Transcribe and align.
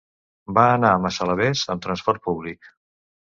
Va 0.57 0.63
anar 0.77 0.93
a 0.93 1.01
Massalavés 1.03 1.63
amb 1.73 1.85
transport 1.85 2.25
públic. 2.29 2.73